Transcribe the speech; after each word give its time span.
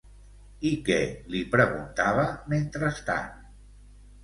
I 0.69 0.71
què 0.87 0.97
li 1.33 1.41
preguntava, 1.57 2.25
mentrestant? 2.55 3.31